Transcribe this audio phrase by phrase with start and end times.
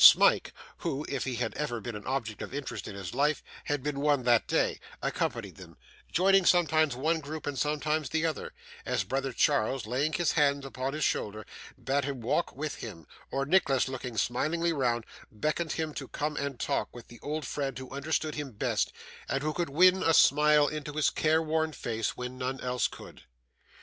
[0.03, 3.83] Smike (who, if he had ever been an object of interest in his life, had
[3.83, 5.77] been one that day) accompanied them,
[6.11, 8.51] joining sometimes one group and sometimes the other,
[8.83, 11.45] as brother Charles, laying his hand upon his shoulder,
[11.77, 16.59] bade him walk with him, or Nicholas, looking smilingly round, beckoned him to come and
[16.59, 18.91] talk with the old friend who understood him best,
[19.29, 23.21] and who could win a smile into his careworn face when none else could.